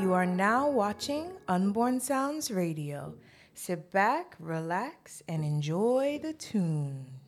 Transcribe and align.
You 0.00 0.12
are 0.12 0.24
now 0.26 0.68
watching 0.68 1.32
Unborn 1.48 1.98
Sounds 1.98 2.50
Radio. 2.50 3.14
Sit 3.52 3.90
back, 3.90 4.36
relax, 4.38 5.20
and 5.26 5.44
enjoy 5.44 6.20
the 6.22 6.32
tunes. 6.32 7.23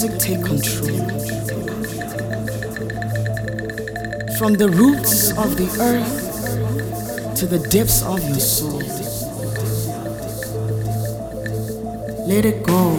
Music 0.00 0.20
take 0.20 0.44
control. 0.44 0.96
From 4.38 4.54
the 4.54 4.68
roots 4.68 5.30
of 5.32 5.56
the 5.56 5.68
earth 5.80 7.34
to 7.34 7.46
the 7.46 7.58
depths 7.68 8.02
of 8.04 8.22
your 8.22 8.38
soul. 8.38 8.78
Let 12.28 12.44
it 12.44 12.62
go. 12.62 12.94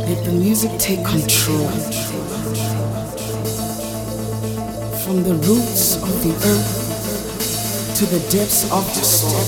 Let 0.00 0.24
the 0.24 0.32
music 0.32 0.76
take 0.80 1.04
control. 1.04 1.70
From 5.04 5.22
the 5.22 5.34
roots 5.46 5.94
of 5.94 6.22
the 6.24 6.34
earth 6.50 7.94
to 7.98 8.06
the 8.06 8.18
depths 8.30 8.64
of 8.72 8.84
your 8.96 9.04
soul. 9.04 9.42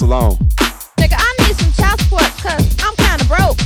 Ass 0.00 0.02
alone. 0.02 0.36
Nigga, 0.96 1.16
I 1.18 1.36
need 1.40 1.56
some 1.56 1.72
child 1.72 2.00
support, 2.00 2.30
cause 2.40 2.76
I'm 2.80 2.94
kinda 2.96 3.24
broke. 3.24 3.56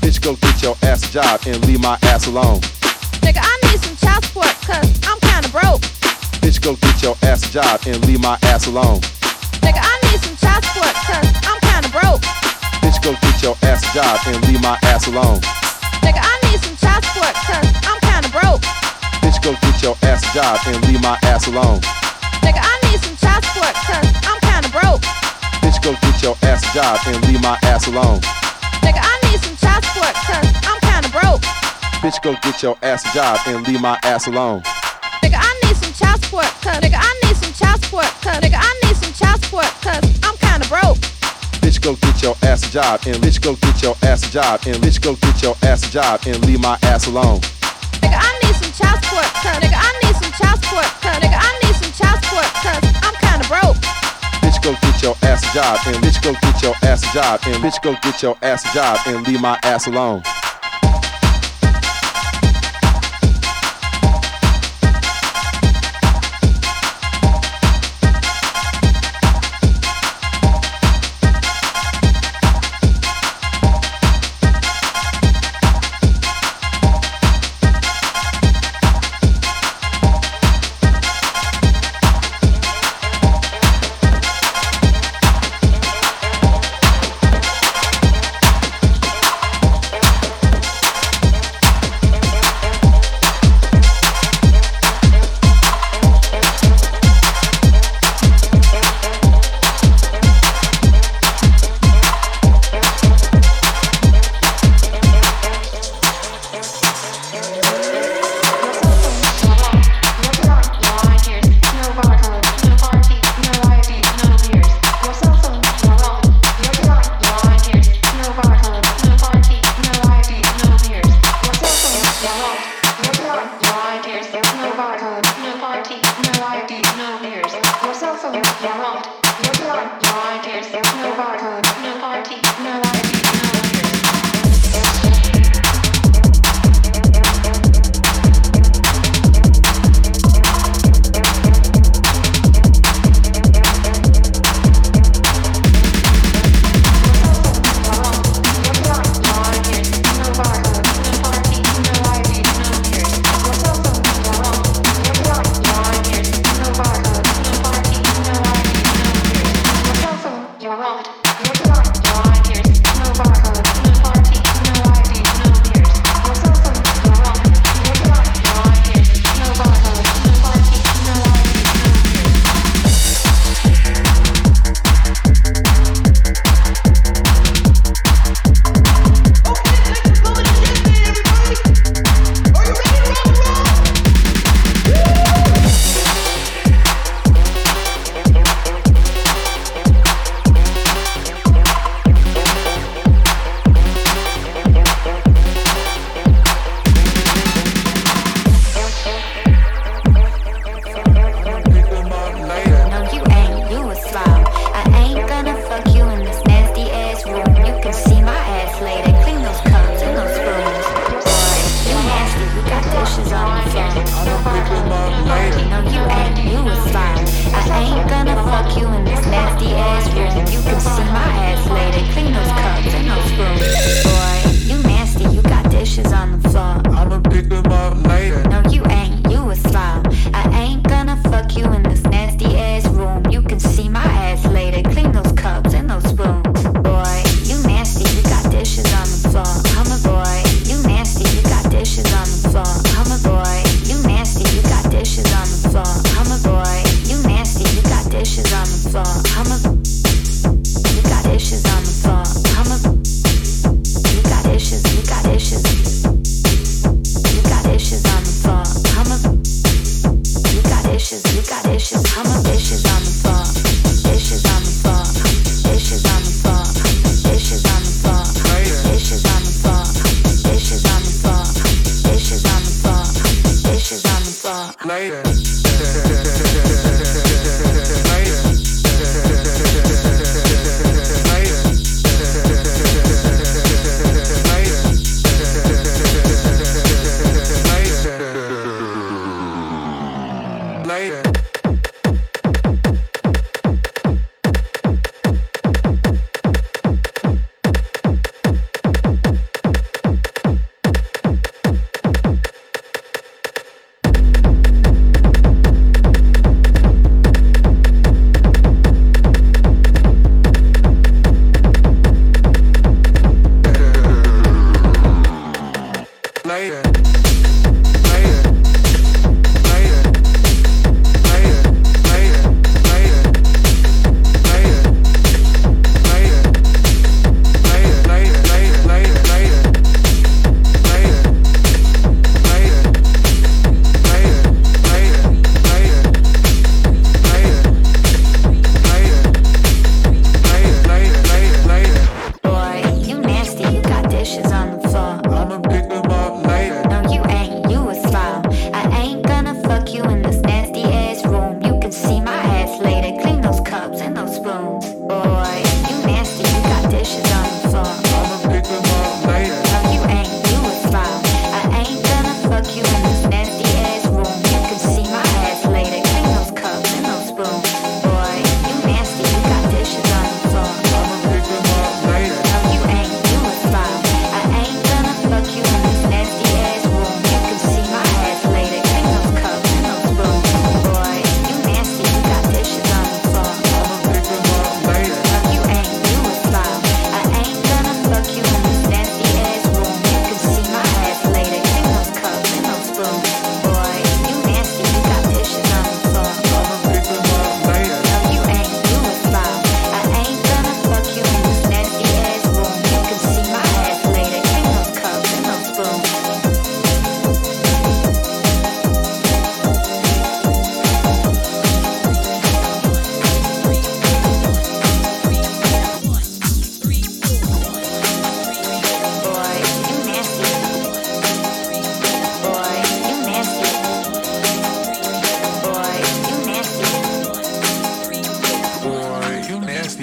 Bitch, 0.00 0.20
go 0.22 0.34
get 0.36 0.62
your 0.62 0.76
ass 0.82 1.04
a 1.08 1.12
job 1.12 1.40
and 1.46 1.64
leave 1.66 1.80
my 1.80 1.98
ass 2.02 2.26
alone. 2.26 2.60
Nigga, 3.20 3.40
I 3.42 3.54
need 3.64 3.80
some 3.82 3.96
child 3.96 4.24
support, 4.24 4.54
cause 4.64 4.88
I'm 5.04 5.20
kinda 5.20 5.48
broke. 5.48 5.82
Bitch, 6.40 6.60
go 6.62 6.76
get 6.76 7.02
your 7.02 7.16
ass 7.22 7.44
a 7.44 7.52
job 7.52 7.80
and 7.86 8.04
leave 8.06 8.20
my 8.20 8.38
ass 8.44 8.66
alone. 8.66 9.00
Nigga, 9.60 9.80
I 9.82 9.94
need 10.04 10.20
some 10.24 10.36
child 10.36 10.64
support, 10.64 10.94
cause 11.08 11.28
I'm 11.48 11.60
kinda 11.68 11.88
broke. 11.90 12.22
Bitch, 12.80 13.02
go 13.02 13.12
get 13.20 13.42
your 13.42 13.56
ass 13.62 13.84
a 13.84 13.92
job 13.92 14.18
and 14.26 14.40
leave 14.48 14.62
my 14.62 14.78
ass 14.84 15.06
alone. 15.06 15.40
Nigga, 16.00 16.20
I 16.22 16.34
need 16.44 16.60
some 16.64 16.76
child 16.76 17.04
support, 17.04 17.34
cause 17.48 17.68
I'm 17.88 18.00
kinda 18.08 18.28
broke. 18.32 18.62
Bitch, 19.20 19.38
go 19.42 19.52
get 19.60 19.82
your 19.82 19.96
ass 20.02 20.24
a 20.24 20.32
job 20.32 20.58
and 20.66 20.80
leave 20.86 21.02
my 21.02 21.18
ass 21.24 21.46
alone. 21.46 21.80
Nigga, 22.40 22.60
I 22.72 22.74
need 22.84 23.00
some 23.04 23.16
child 23.16 23.44
support, 23.44 23.74
cause 23.88 24.13
your 26.24 26.36
ass 26.40 26.64
a 26.64 26.72
job 26.72 26.98
and 27.04 27.20
leave 27.28 27.42
my 27.42 27.58
ass 27.64 27.86
alone. 27.86 28.18
Nigga, 28.80 28.96
I 28.96 29.14
need 29.28 29.38
some 29.44 29.56
child 29.60 29.84
support, 29.84 30.14
cause 30.24 30.48
I'm 30.64 30.80
kinda 30.80 31.10
broke. 31.12 31.42
Bitch, 32.00 32.16
go 32.22 32.32
get 32.40 32.62
your 32.62 32.78
ass 32.82 33.04
a 33.04 33.12
job 33.12 33.38
and 33.46 33.68
leave 33.68 33.82
my 33.82 33.98
ass 34.04 34.26
alone. 34.26 34.62
Nigga, 35.22 35.36
I 35.36 35.52
need 35.64 35.76
some 35.76 35.92
child 35.92 36.24
support, 36.24 36.48
cause 36.64 36.80
nigga, 36.80 36.96
I 36.96 37.12
need 37.24 37.36
some 37.36 37.52
child 37.52 37.84
support, 37.84 38.08
cause 38.24 38.40
nigga, 38.40 38.56
I 38.56 38.72
need 38.84 38.96
some 38.96 39.12
child 39.12 39.44
support, 39.44 39.68
cause 39.84 40.04
I'm 40.24 40.36
kinda 40.40 40.66
broke. 40.66 40.96
Bitch, 41.60 41.82
go 41.84 41.92
get 41.94 42.22
your 42.22 42.36
ass 42.42 42.64
a 42.64 42.70
job 42.72 43.00
and 43.04 43.16
bitch, 43.16 43.42
go 43.42 43.56
get 43.56 43.82
your 43.82 43.96
ass 44.02 44.26
a 44.26 44.32
job 44.32 44.60
and 44.64 44.76
bitch, 44.76 45.02
go 45.04 45.16
get 45.16 45.42
your 45.42 45.56
ass 45.62 45.86
a 45.86 45.90
job 45.92 46.20
and 46.24 46.40
leave 46.46 46.60
my 46.60 46.78
ass 46.84 47.06
alone. 47.06 47.40
Nigga, 48.00 48.16
I 48.16 48.30
need 48.40 48.56
some 48.56 48.72
child 48.72 48.96
support, 49.04 49.28
cause 49.44 49.60
nigga, 49.60 49.76
I 49.76 49.90
need 50.00 50.16
some 50.16 50.32
child 50.40 50.56
support, 50.64 50.88
cause 51.04 51.20
nigga, 51.20 51.36
I 51.36 51.50
need 51.60 51.76
some 51.76 51.92
child 51.92 52.16
support, 52.24 52.48
cause 52.64 52.80
I'm 53.04 53.14
kinda 53.20 53.44
broke. 53.46 54.03
Go 54.64 54.72
get 54.80 55.02
your 55.02 55.14
ass 55.24 55.44
a 55.44 55.52
job 55.52 55.78
and 55.88 55.96
bitch, 55.96 56.22
go 56.24 56.32
get 56.40 56.62
your 56.62 56.72
ass 56.82 57.02
a 57.02 57.12
job 57.12 57.38
and 57.44 57.62
bitch, 57.62 57.82
go 57.82 57.94
get 58.02 58.22
your 58.22 58.34
ass 58.40 58.64
a 58.64 58.72
job 58.72 58.98
and 59.06 59.26
leave 59.28 59.42
my 59.42 59.58
ass 59.62 59.86
alone. 59.86 60.22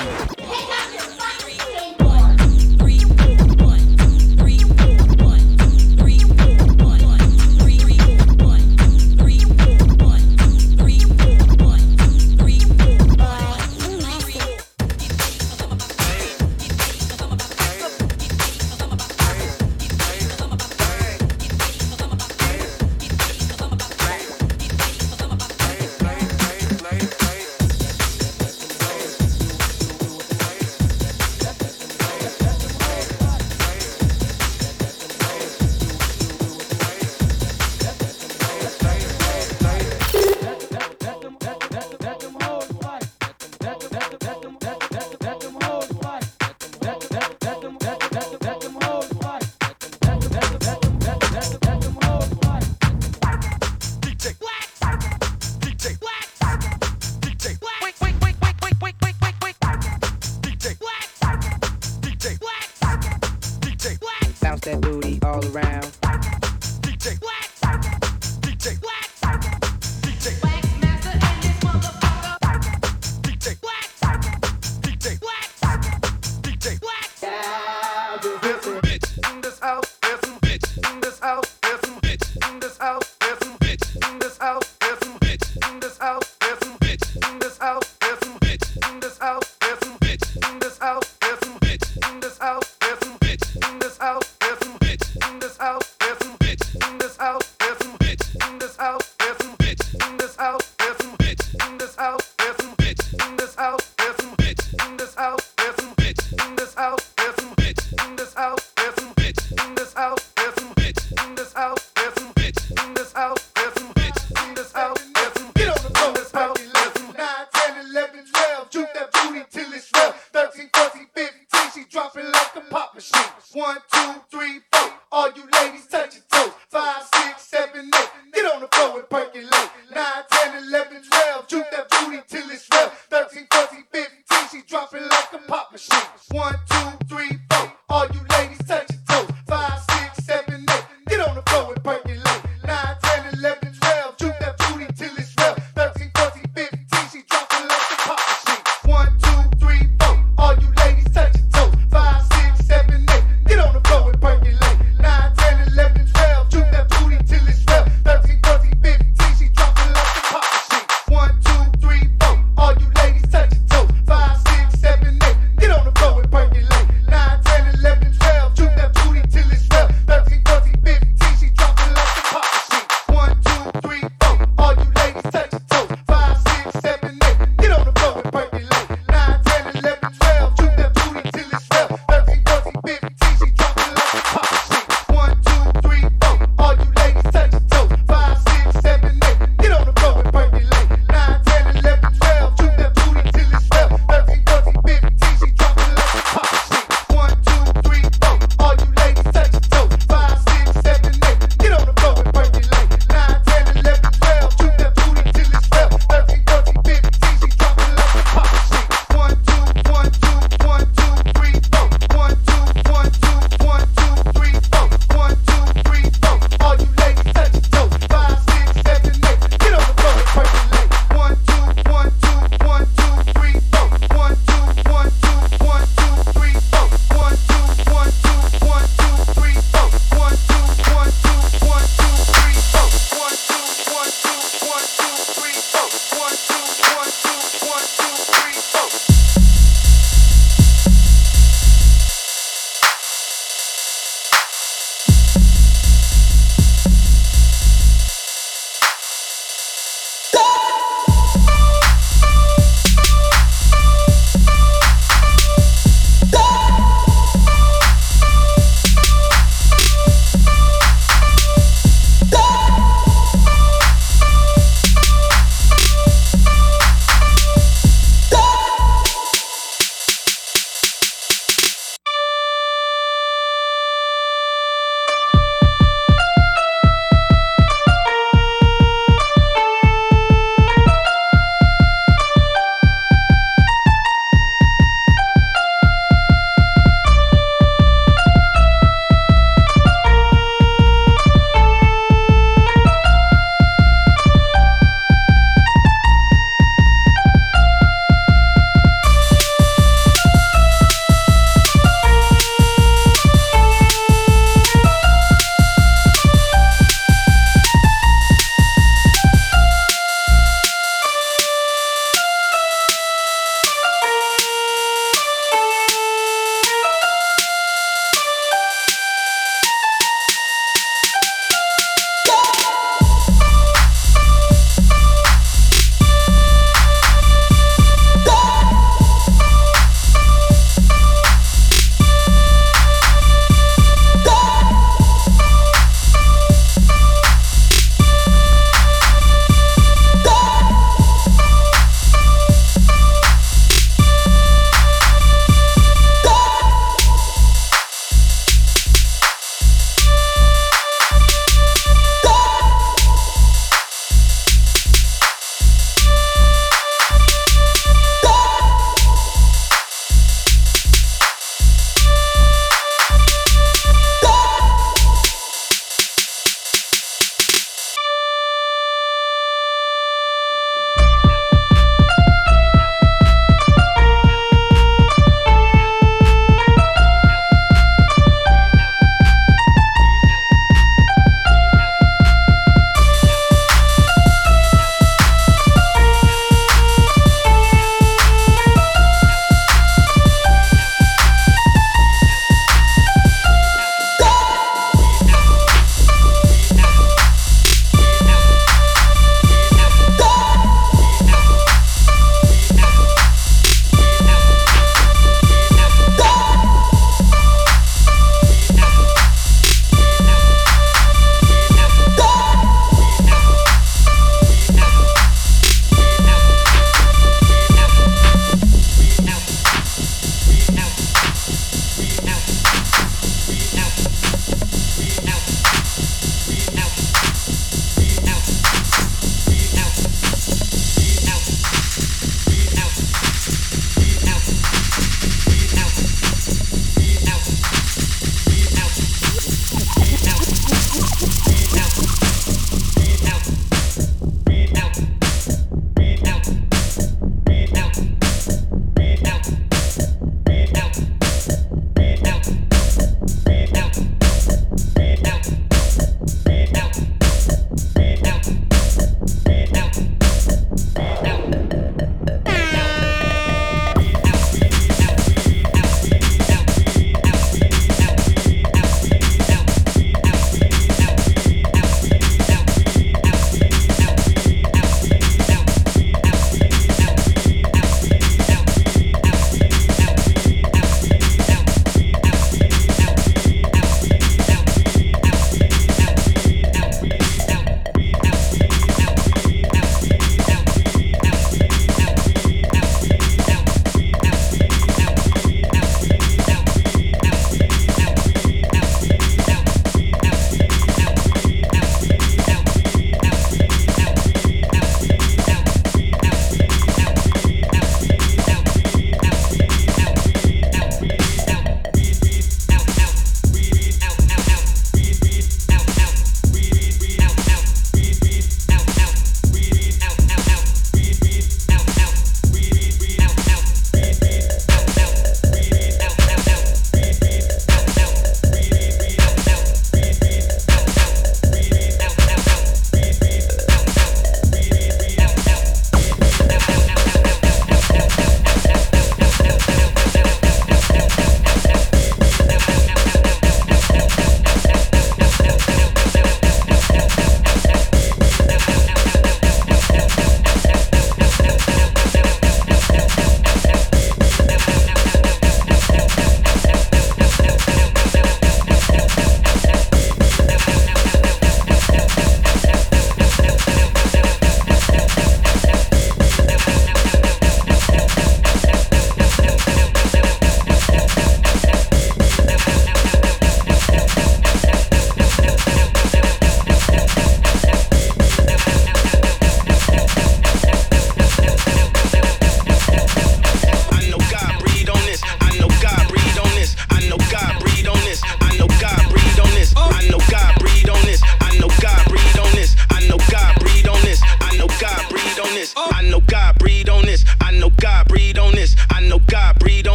you. 0.00 0.39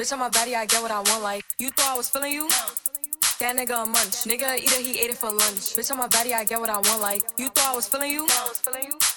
Bitch, 0.00 0.14
on 0.14 0.18
my 0.18 0.30
body, 0.30 0.56
I 0.56 0.64
get 0.64 0.80
what 0.80 0.90
I 0.90 1.00
want. 1.00 1.22
Like, 1.22 1.44
you 1.58 1.68
thought 1.68 1.92
I 1.92 1.94
was 1.94 2.08
feeling 2.08 2.32
you? 2.32 2.48
That 3.38 3.54
nigga 3.54 3.82
a 3.82 3.84
munch. 3.84 4.24
Nigga 4.24 4.56
either 4.56 4.80
he 4.80 4.98
ate 4.98 5.10
it 5.10 5.18
for 5.18 5.28
lunch. 5.28 5.76
Bitch, 5.76 5.90
on 5.90 5.98
my 5.98 6.08
body, 6.08 6.32
I 6.32 6.42
get 6.44 6.58
what 6.58 6.70
I 6.70 6.76
want. 6.76 7.02
Like, 7.02 7.22
you 7.36 7.50
thought 7.50 7.74
I 7.74 7.76
was 7.76 7.86
feeling 7.86 8.10
you? 8.10 8.26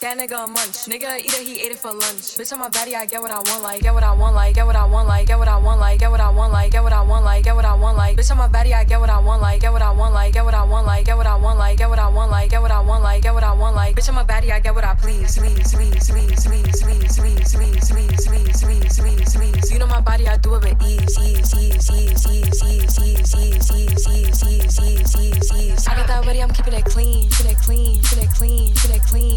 That 0.04 0.18
nigga 0.18 0.44
a 0.44 0.48
munch. 0.48 0.84
Nigga 0.92 1.18
it, 1.18 1.32
he 1.48 1.64
ate 1.64 1.72
it 1.72 1.80
for 1.80 1.94
lunch. 1.94 2.36
Bitch, 2.36 2.52
on 2.52 2.60
my 2.60 2.68
body, 2.68 2.94
I 2.94 3.06
get 3.06 3.22
what 3.22 3.32
I 3.32 3.38
want. 3.38 3.64
Like, 3.64 3.82
get 3.82 3.94
what 3.94 4.04
I 4.04 4.12
want. 4.12 4.36
Like, 4.36 4.54
get 4.54 4.66
what 4.66 4.76
I 4.76 4.84
want. 4.84 5.08
Like, 5.08 5.26
get 5.26 5.40
what 5.40 5.48
I 5.48 5.58
want. 5.58 5.80
Like, 5.80 5.98
get 5.98 6.10
what 6.12 6.20
I 6.20 6.30
want. 6.30 6.52
Like, 6.52 6.72
get 6.74 6.84
what 6.84 6.92
I 6.92 7.02
want. 7.04 7.24
Like, 7.24 7.44
get 7.46 7.56
what 7.56 7.64
I 7.64 7.74
want. 7.74 7.96
Like, 7.96 8.18
bitch, 8.18 8.30
on 8.30 8.38
my 8.38 8.50
body, 8.50 8.74
I 8.74 8.84
get 8.84 9.00
what 9.00 9.10
I 9.10 9.20
want. 9.20 9.42
Like, 9.42 9.62
get 9.62 9.72
what 9.72 9.82
I 9.82 9.92
want. 9.94 10.14
Like, 10.14 10.34
get 10.34 10.44
what 10.44 10.56
I 10.56 10.66
want. 10.66 10.86
Like, 10.86 11.06
get 11.06 11.16
what 11.16 11.26
I 11.26 11.38
want. 11.38 11.58
Like, 11.58 11.78
get 11.78 11.88
what 11.88 12.00
I 12.00 12.10
want. 12.10 12.32
Like, 12.32 12.52
get 12.52 12.62
what 12.62 12.72
I 12.72 12.82
want. 12.82 13.04
Like, 13.04 13.22
get 13.24 13.34
what 13.34 13.44
I 13.46 13.54
want. 13.54 13.76
Like, 13.78 13.96
bitch, 13.96 14.10
on 14.10 14.16
my 14.16 14.24
body, 14.24 14.52
I 14.52 14.60
get 14.60 14.76
what 14.76 14.84
I 14.84 14.94
please. 14.96 15.38
Please, 15.38 15.72
please, 15.72 16.04
please, 16.04 16.44
please, 16.44 16.76
please, 16.76 17.56
please, 17.56 17.56
please, 17.56 17.88
please, 17.88 18.28
please, 18.28 18.62
please, 18.62 19.00
please, 19.00 19.36
please. 19.38 19.72
You 19.72 19.80
know 19.80 19.88
my 19.88 20.02
body, 20.02 20.28
I 20.28 20.36
do 20.36 20.56
it 20.56 20.64
with 20.66 20.82
ease, 20.84 21.18
ease, 21.18 21.56
ease, 21.56 21.90
ease, 21.90 22.28
ease, 22.28 22.60
ease, 22.60 23.00
ease, 23.00 23.00
ease, 23.00 23.72
ease, 23.72 23.72
ease, 23.72 24.44
ease, 24.52 24.80
ease, 24.84 25.16
ease, 25.16 25.52
ease. 25.56 25.88
I 25.88 25.96
got 25.96 26.08
that 26.08 26.26
ready, 26.26 26.44
I'm 26.44 26.52
keeping 26.52 26.74
it 26.74 26.84
clean, 26.84 27.30
keeping 27.30 27.52
it 27.54 27.58
clean, 27.60 28.02
keeping 28.04 28.24
it 28.26 28.34
clean, 28.36 28.74
keeping 28.76 28.96
it 28.98 29.04
clean, 29.04 29.33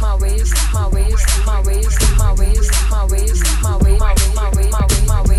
my 0.00 0.14
waist, 0.16 0.54
my 0.72 0.88
waist, 0.88 1.26
my 1.46 1.60
waist, 1.62 1.98
my 2.16 2.32
waist, 2.34 2.72
my 2.90 3.04
waist, 3.06 3.42
my 3.62 3.76
waist, 3.78 4.02
my 4.02 4.10
waist, 4.12 4.34
my 4.34 4.50
waist, 4.54 5.06
my 5.06 5.22
waist. 5.22 5.37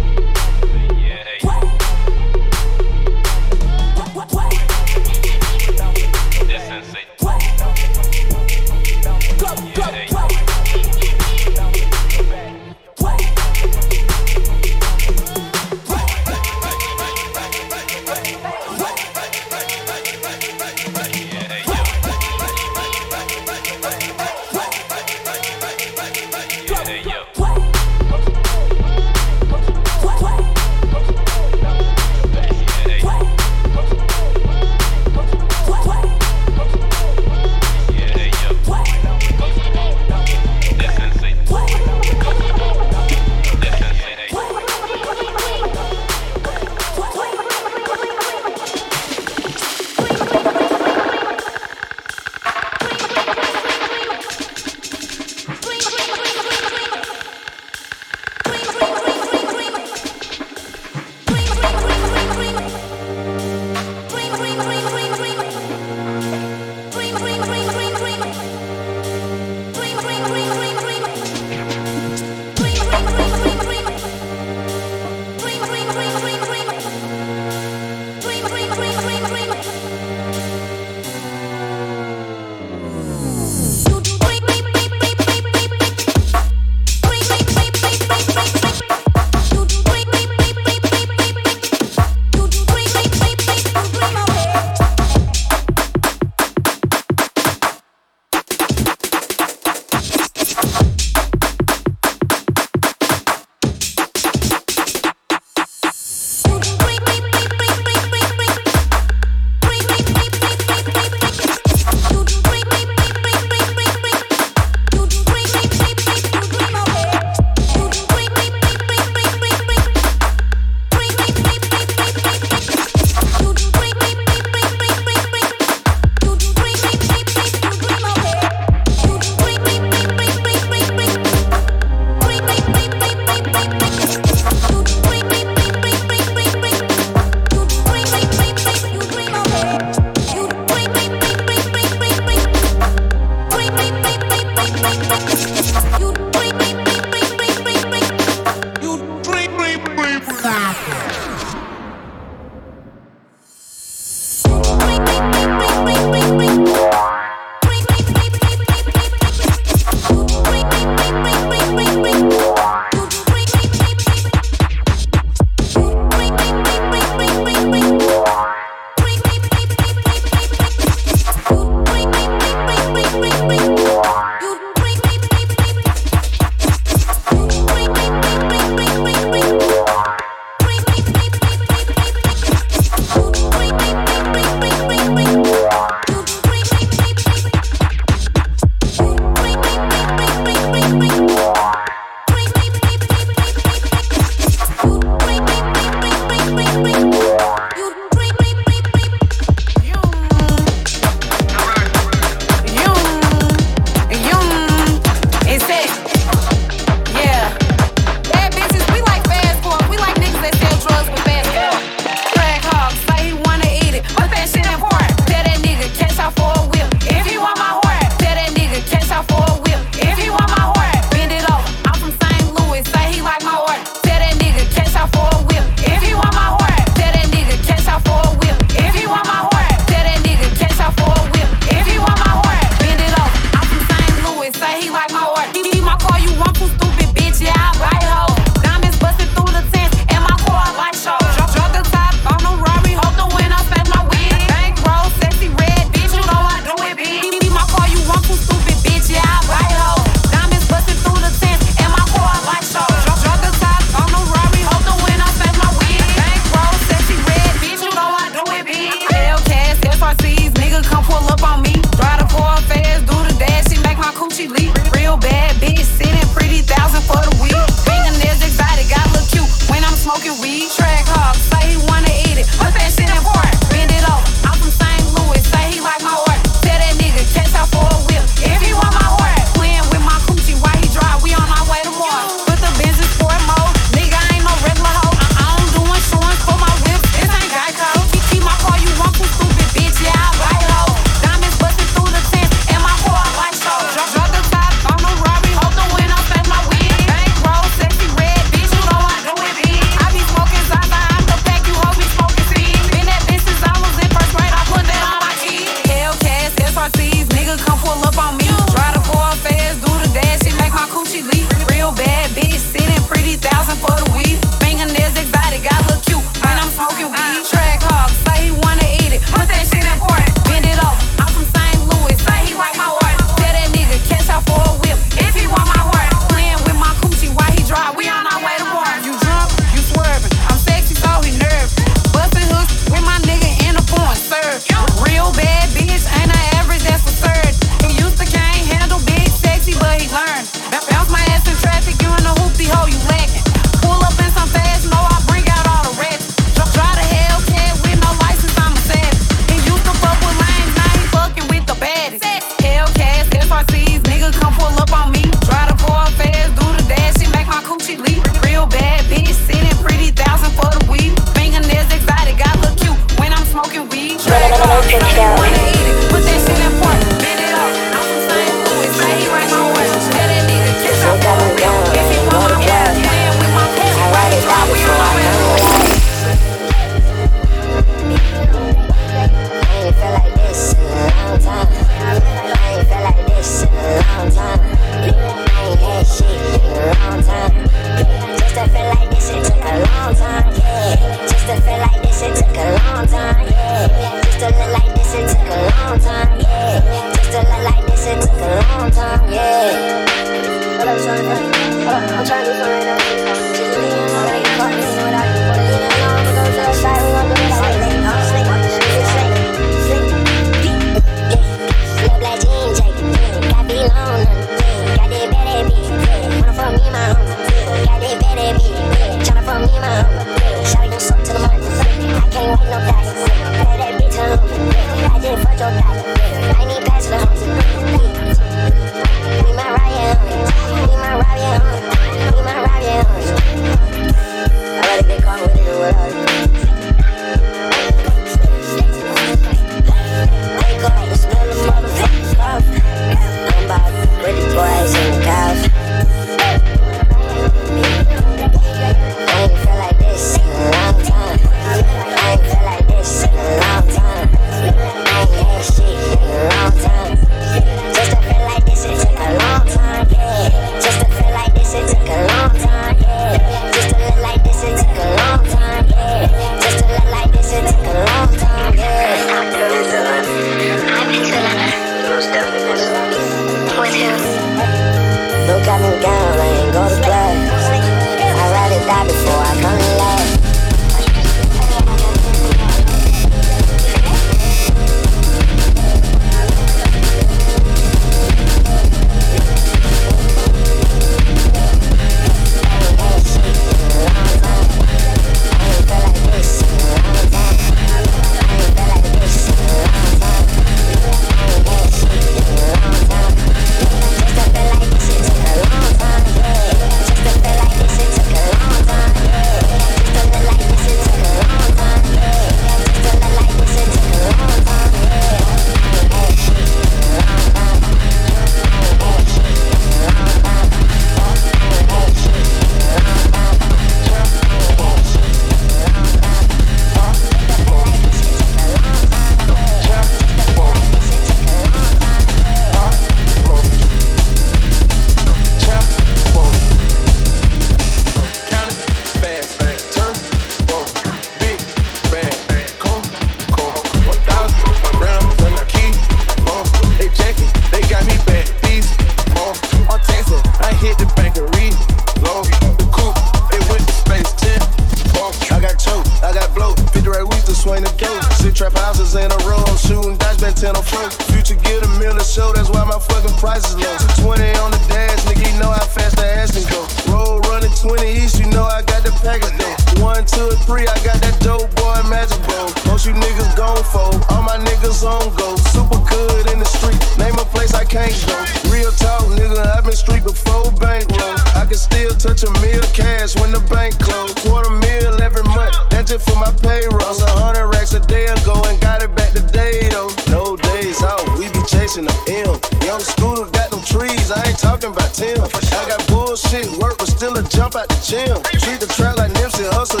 Most 572.87 573.05
you 573.05 573.13
niggas 573.13 573.55
gone 573.55 573.83
for, 573.83 574.09
all 574.33 574.43
my 574.43 574.57
niggas 574.57 575.03
on 575.03 575.33
go. 575.35 575.55
Super 575.73 575.99
good 576.09 576.51
in 576.51 576.59
the 576.59 576.65
street, 576.65 576.99
name 577.17 577.35
a 577.37 577.45
place 577.45 577.73
I 577.73 577.85
can't 577.85 578.13
go. 578.27 578.35
Real 578.71 578.91
talk, 578.91 579.23
nigga, 579.37 579.61
i 579.77 579.81
been 579.81 579.93
street 579.93 580.23
before 580.23 580.71
bankroll. 580.79 581.37
I 581.55 581.65
can 581.65 581.77
still 581.77 582.11
touch 582.15 582.43
a 582.43 582.51
meal 582.61 582.83
cash 582.93 583.35
when 583.39 583.51
the 583.51 583.61
bank 583.69 583.97
closed. 583.99 584.37
Quarter 584.43 584.71
meal 584.81 585.21
every 585.21 585.43
month, 585.43 585.73
that's 585.89 586.11
it 586.11 586.21
for 586.21 586.35
my 586.35 586.51
payroll. 586.61 586.99
A 587.01 587.29
hundred 587.39 587.67
racks 587.69 587.93
a 587.93 587.99
day 587.99 588.25
ago 588.25 588.59
and 588.65 588.79
got 588.81 589.01
it 589.01 589.13
back 589.15 589.31
today 589.33 589.87
though. 589.89 590.09
No 590.27 590.57
days 590.57 591.01
out, 591.03 591.21
we 591.37 591.47
be 591.53 591.61
chasing 591.69 592.05
the 592.05 592.15
M. 592.27 592.57
Young 592.85 592.99
scooter 592.99 593.45
got 593.51 593.69
them 593.69 593.81
trees, 593.85 594.31
I 594.31 594.41
ain't 594.47 594.59
talking 594.59 594.91
about 594.91 595.13
Tim. 595.13 595.37
I 595.39 595.81
got 595.87 596.01
bullshit 596.07 596.67
work, 596.81 596.97
but 596.97 597.07
still 597.07 597.37
a 597.37 597.43
jump 597.43 597.75
out 597.75 597.87
the 597.87 597.99
gym. 598.01 598.41
Treat 598.59 598.81
the 598.81 598.89
trap 598.89 599.17
like 599.17 599.31
Nipsey 599.37 599.69
Hussle 599.69 600.00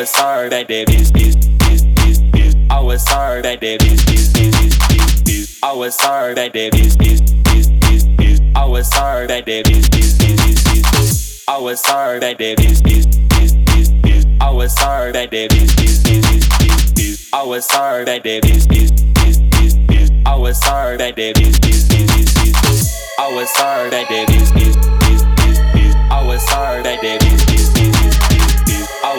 was 0.00 0.08
sorry 0.08 0.48
that 0.48 0.66
they 0.66 0.86
bitch, 0.86 1.10
bitch, 1.12 1.34
bitch, 1.58 1.94
bitch, 1.94 2.30
bitch. 2.32 2.70
I 2.70 2.80
was 2.80 3.02
sorry 3.04 3.42
that 3.42 3.60
they 3.60 3.76
bitch, 3.76 4.00
bitch, 4.08 4.32
bitch, 4.32 4.72
bitch, 4.88 5.24
bitch. 5.24 5.58
I 5.62 5.74
was 5.74 5.94
sorry 5.94 6.32
that 6.36 6.54
they 6.54 6.70
bitch, 6.70 6.96
bitch, 6.96 7.20
bitch, 7.44 7.68
bitch, 7.80 8.16
bitch. 8.16 8.40
I 8.56 8.64
was 8.64 8.88
sorry 8.88 9.26
that 9.26 9.44
they 9.44 9.62
bitch, 9.62 9.84
bitch, 9.90 10.16
bitch, 10.16 10.40
bitch, 10.48 10.80
bitch. 10.80 11.44
I 11.46 11.58
was 11.58 11.82
sorry 11.82 12.18
that 12.20 12.38
they 12.38 12.56
bitch, 12.56 12.80
bitch, 12.80 13.04
bitch, 13.28 13.52
bitch, 13.66 14.00
bitch. 14.00 14.24
I 14.40 14.50
was 14.50 14.72
sorry 14.72 15.12
that 15.12 15.30
they 15.30 15.46
bitch, 15.48 15.68
bitch, 15.76 16.00
bitch, 16.08 16.48
bitch, 16.48 16.94
bitch. 16.94 17.28
I 17.34 17.42
was 17.42 17.66
sorry 17.66 18.04
that 18.06 18.22
they 18.22 18.40
bitch, 18.40 18.64
bitch, 18.72 18.96
bitch, 19.12 19.50
bitch, 19.50 19.86
bitch. 19.86 20.26
I 20.26 20.34
was 20.34 20.56
sorry 20.56 20.96
that 20.96 21.14
they 21.14 21.32
bitch, 21.34 21.60
bitch, 21.60 21.84
bitch, 21.92 22.24
bitch, 22.32 22.64
bitch. 22.64 23.04
I 23.18 23.28
was 23.28 23.50
sorry 23.50 23.90
that 23.90 24.08
they 24.08 24.24
bitch, 24.24 24.48
bitch, 24.56 24.76
bitch, 24.80 25.22
bitch, 25.36 25.60
bitch. 25.74 26.10
I 26.10 26.26
was 26.26 26.42
sorry 26.48 26.82
that 26.84 27.02
they 27.02 27.18
bitch, 27.18 27.44
bitch, 27.44 27.74
bitch 27.74 27.99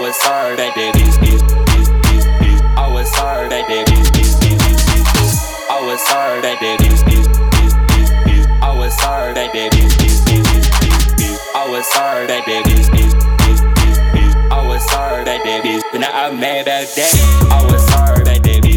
was 0.01 0.17
sorry 0.21 0.55
that 0.55 0.73
that 0.73 0.95
bitch, 0.97 1.13
bitch, 1.21 1.45
bitch, 1.45 1.85
bitch, 2.09 2.25
bitch. 2.41 2.61
I 2.73 2.89
was 2.89 3.05
sorry 3.13 3.49
that 3.49 3.69
that 3.69 3.85
bitch, 3.85 4.09
bitch, 4.09 4.33
bitch, 4.41 4.57
bitch, 4.57 5.05
bitch. 5.13 5.69
I 5.69 5.77
was 5.85 6.01
sorry 6.09 6.41
that 6.41 6.57
that 6.57 6.79
bitch, 6.81 7.05
bitch, 7.05 7.29
bitch, 7.29 7.73
bitch, 7.85 8.09
bitch. 8.25 8.47
I 8.65 8.73
was 8.73 8.97
sorry 8.97 9.33
that 9.35 9.53
that 9.53 9.71
bitch, 9.77 9.93
bitch, 10.01 10.25
bitch, 10.25 10.49
bitch, 10.57 11.05
bitch. 11.21 11.37
I 11.53 11.69
was 11.69 11.85
sorry 11.93 12.25
that 12.25 12.45
that 12.49 12.65
bitch, 12.65 12.89
bitch, 12.89 13.13
bitch, 13.13 13.61
bitch, 13.77 13.99
bitch. 14.09 14.33
I 14.49 14.67
was 14.67 14.81
sorry 14.89 15.23
that 15.23 15.43
that 15.45 15.63
bitch, 15.63 15.83
but 15.91 16.01
now 16.01 16.09
I'm 16.09 16.39
mad 16.39 16.65
about 16.65 16.89
that. 16.97 17.13
I 17.53 17.61
was 17.71 17.85
sorry 17.93 18.23
that 18.25 18.41
that 18.41 18.63
bitch, 18.65 18.70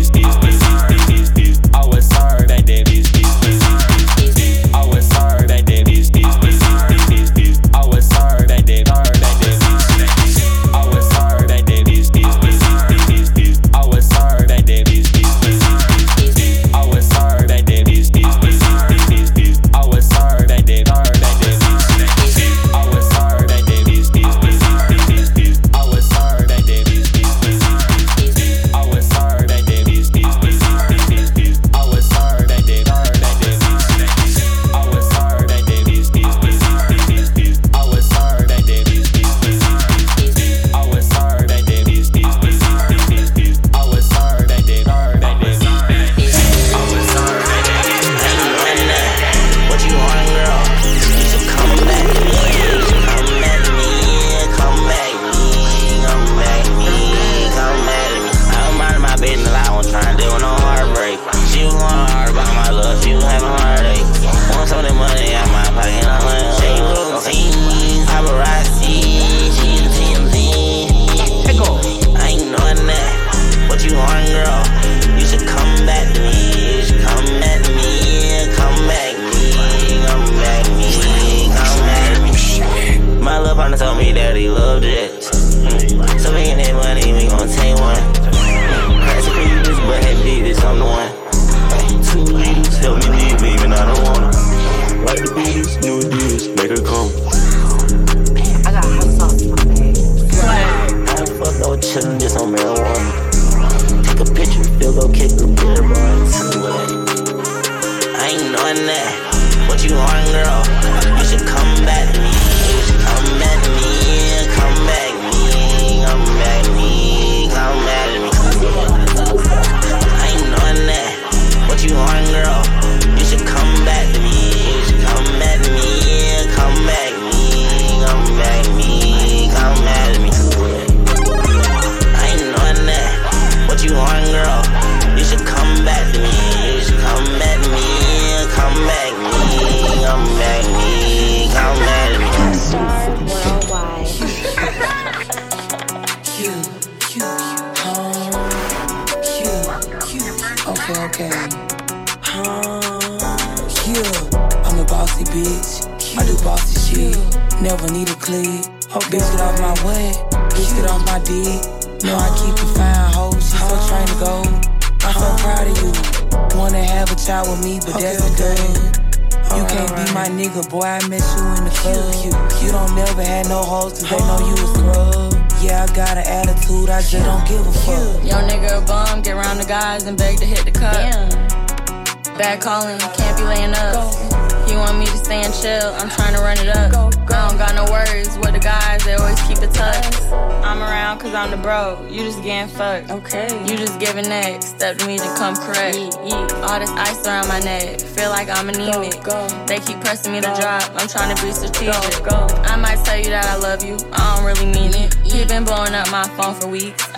getting 192.44 192.68
fucked. 192.76 193.10
Okay. 193.10 193.48
You 193.66 193.76
just 193.76 193.98
giving 193.98 194.28
next, 194.28 194.76
step 194.76 194.98
to 194.98 195.06
me 195.06 195.18
to 195.18 195.24
come 195.36 195.56
correct. 195.56 195.96
All 195.96 196.78
this 196.78 196.90
ice 196.90 197.26
around 197.26 197.48
my 197.48 197.58
neck, 197.60 198.00
feel 198.00 198.30
like 198.30 198.48
I'm 198.48 198.68
anemic. 198.68 199.22
go 199.24 199.48
They 199.66 199.80
keep 199.80 200.00
pressing 200.00 200.32
me 200.32 200.40
to 200.40 200.52
drop, 200.60 200.84
I'm 200.94 201.08
trying 201.08 201.34
to 201.34 201.42
be 201.42 201.52
strategic. 201.52 202.30
I 202.30 202.76
might 202.76 203.02
tell 203.04 203.18
you 203.18 203.30
that 203.30 203.46
I 203.46 203.56
love 203.56 203.82
you, 203.82 203.96
I 204.12 204.36
don't 204.36 204.44
really 204.44 204.66
mean 204.66 204.94
it. 204.94 205.16
You've 205.24 205.48
been 205.48 205.64
blowing 205.64 205.94
up 205.94 206.10
my 206.10 206.28
phone 206.36 206.54
for 206.54 206.68
weeks, 206.68 207.08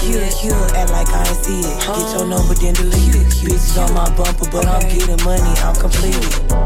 Cute, 0.00 0.16
it. 0.16 0.74
act 0.74 0.90
like 0.90 1.08
I 1.08 1.22
ain't 1.22 1.44
see 1.44 1.60
it. 1.60 1.78
Get 1.84 2.06
your 2.16 2.26
number, 2.26 2.54
then 2.54 2.74
delete 2.74 3.14
it. 3.14 3.28
Bitches 3.44 3.78
on 3.78 3.94
my 3.94 4.08
bumper, 4.16 4.48
but 4.50 4.66
I'm 4.66 4.82
getting 4.88 5.20
money, 5.24 5.54
I'm 5.62 5.74
completed. 5.76 6.24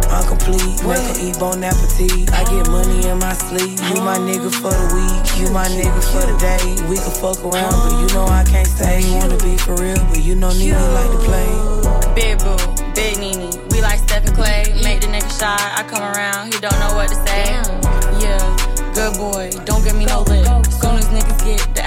I'm 0.09 0.25
complete, 0.25 0.81
make 0.87 1.05
her 1.05 1.17
eat 1.21 1.39
bon 1.39 1.63
appetit. 1.63 2.33
I 2.33 2.45
get 2.49 2.67
money 2.69 3.07
in 3.07 3.19
my 3.19 3.35
sleep. 3.35 3.79
You 3.93 4.01
my 4.01 4.17
nigga 4.19 4.51
for 4.51 4.73
the 4.73 4.87
week, 4.97 5.25
you 5.39 5.53
my 5.53 5.69
nigga 5.69 6.01
for 6.11 6.25
the 6.25 6.37
day. 6.41 6.65
We 6.89 6.97
can 6.97 7.13
fuck 7.13 7.45
around, 7.45 7.77
but 7.85 7.95
you 8.01 8.09
know 8.15 8.25
I 8.25 8.45
can't 8.45 8.67
stay. 8.67 9.03
You 9.03 9.15
wanna 9.17 9.39
be 9.39 9.57
for 9.59 9.77
real, 9.77 10.01
but 10.09 10.23
you 10.23 10.35
know 10.35 10.51
Nene 10.53 10.81
like 10.95 11.11
to 11.13 11.21
play. 11.23 11.51
Big 12.15 12.39
boo, 12.41 12.57
big 12.95 13.19
Nene, 13.19 13.53
we 13.71 13.81
like 13.83 13.99
Steph 13.99 14.27
and 14.27 14.35
Clay. 14.35 14.65
Make 14.83 15.03
the 15.03 15.09
nigga 15.09 15.31
shy, 15.39 15.59
I 15.77 15.85
come 15.85 16.03
around, 16.03 16.55
he 16.55 16.61
don't 16.61 16.79
know 16.81 16.95
what 16.97 17.09
to 17.11 17.19
say. 17.27 17.45
Yeah, 18.19 18.41
good 18.95 19.15
boy, 19.19 19.51
don't 19.65 19.85
give 19.85 19.97
me 19.97 20.07
no 20.07 20.23
lip. 20.23 20.58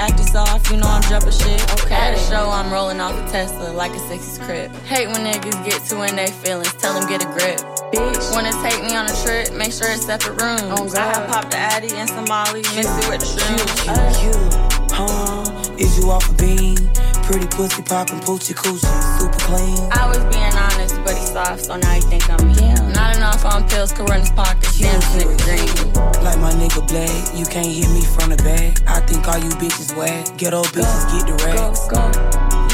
Acting 0.01 0.25
soft, 0.25 0.71
you 0.71 0.77
know 0.77 0.87
I'm 0.87 1.03
jumping 1.03 1.31
shit. 1.31 1.61
At 1.91 2.17
a 2.17 2.19
show, 2.29 2.49
I'm 2.49 2.73
rolling 2.73 2.99
off 2.99 3.13
a 3.13 3.31
Tesla 3.31 3.71
like 3.71 3.91
a 3.91 4.01
60s 4.09 4.43
crib. 4.43 4.75
Hate 4.89 5.07
when 5.07 5.21
niggas 5.21 5.63
get 5.63 5.83
to 5.89 6.01
in 6.01 6.15
they 6.15 6.25
feelings, 6.27 6.73
tell 6.73 6.99
them 6.99 7.07
get 7.07 7.21
a 7.23 7.27
grip. 7.27 7.59
Bitch, 7.93 8.33
wanna 8.33 8.51
take 8.63 8.81
me 8.83 8.95
on 8.95 9.05
a 9.05 9.15
trip, 9.23 9.53
make 9.53 9.71
sure 9.71 9.91
it's 9.91 10.05
separate 10.05 10.41
rooms. 10.41 10.73
Oh, 10.73 10.89
I 10.97 11.13
have 11.13 11.29
popped 11.29 11.51
the 11.51 11.57
Addy 11.57 11.93
and 11.93 12.09
some 12.09 12.25
Molly, 12.25 12.63
mix 12.73 12.89
it 12.89 13.09
with 13.09 13.21
the 13.21 13.29
shrooms. 13.29 14.17
Cute, 14.17 14.91
huh? 14.91 15.77
Is 15.77 15.97
you 15.97 16.09
off 16.09 16.27
a 16.29 16.33
bean? 16.33 16.77
Pretty 17.23 17.47
pussy 17.47 17.83
poppin' 17.83 18.19
poochie 18.21 18.55
coochie, 18.55 19.19
super 19.19 19.39
clean. 19.45 19.77
I 19.93 20.07
was 20.07 20.17
being 20.33 20.51
honest, 20.57 20.70
soft, 21.17 21.65
so 21.65 21.75
now 21.75 21.93
he 21.93 22.01
think 22.01 22.29
I'm 22.29 22.47
me. 22.47 22.73
Not 22.93 23.15
enough 23.15 23.45
on 23.45 23.67
pills, 23.67 23.91
could 23.91 24.09
run 24.09 24.21
his 24.21 24.31
pockets. 24.31 24.79
Damn, 24.79 24.99
this 24.99 25.23
nigga 25.23 25.37
green. 25.43 25.93
Like 26.23 26.39
my 26.39 26.51
nigga 26.53 26.87
Blade, 26.87 27.37
you 27.37 27.45
can't 27.45 27.67
hit 27.67 27.89
me 27.89 28.01
from 28.01 28.29
the 28.29 28.37
back. 28.37 28.81
I 28.87 28.99
think 29.01 29.27
all 29.27 29.37
you 29.37 29.49
bitches 29.61 29.95
whack. 29.95 30.37
Ghetto 30.37 30.63
bitches 30.63 31.03
get 31.11 31.27
the 31.27 31.35
racks. 31.45 31.87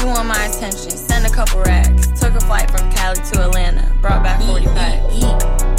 You 0.00 0.06
want 0.06 0.28
my 0.28 0.44
attention, 0.46 0.90
send 0.90 1.26
a 1.26 1.30
couple 1.30 1.60
racks. 1.62 2.06
Took 2.20 2.34
a 2.34 2.40
flight 2.40 2.70
from 2.70 2.90
Cali 2.92 3.16
to 3.32 3.44
Atlanta, 3.44 3.92
brought 4.00 4.22
back 4.22 4.40
40 4.42 4.66
packs. 4.66 5.77